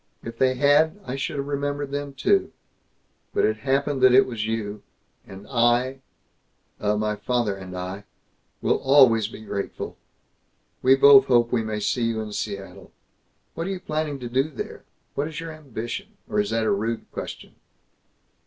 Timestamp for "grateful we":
9.45-10.95